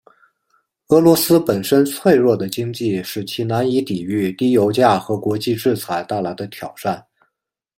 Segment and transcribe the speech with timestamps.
[0.87, 7.05] 俄罗斯本身脆弱的经济使其难以抵御低油价和国际制裁带来的挑战。